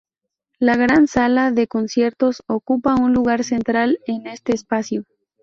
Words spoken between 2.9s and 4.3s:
un lugar central en